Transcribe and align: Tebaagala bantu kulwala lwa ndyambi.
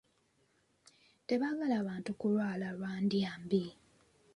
Tebaagala 1.27 1.77
bantu 1.87 2.11
kulwala 2.19 2.67
lwa 2.77 2.91
ndyambi. 3.03 3.63